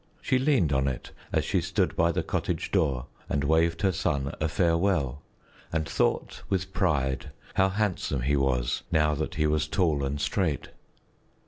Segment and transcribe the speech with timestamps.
[0.19, 4.33] She leaned on it as she stood by the cottage door and waved her son
[4.41, 5.21] a farewell
[5.71, 10.69] and thought with pride how handsome he was now that he was tall and straight.